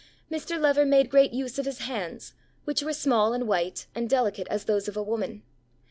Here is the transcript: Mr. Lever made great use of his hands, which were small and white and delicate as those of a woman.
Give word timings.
Mr. 0.31 0.59
Lever 0.59 0.83
made 0.83 1.11
great 1.11 1.31
use 1.31 1.59
of 1.59 1.67
his 1.67 1.77
hands, 1.81 2.33
which 2.65 2.81
were 2.81 2.91
small 2.91 3.33
and 3.33 3.47
white 3.47 3.85
and 3.93 4.09
delicate 4.09 4.47
as 4.49 4.63
those 4.65 4.87
of 4.87 4.97
a 4.97 5.03
woman. 5.03 5.43